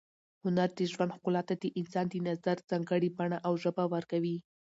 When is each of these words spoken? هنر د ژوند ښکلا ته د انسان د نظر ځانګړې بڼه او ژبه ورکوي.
هنر 0.43 0.69
د 0.77 0.79
ژوند 0.91 1.13
ښکلا 1.15 1.41
ته 1.49 1.55
د 1.63 1.65
انسان 1.79 2.05
د 2.09 2.15
نظر 2.27 2.57
ځانګړې 2.69 3.09
بڼه 3.17 3.37
او 3.47 3.53
ژبه 3.63 3.83
ورکوي. 3.93 4.37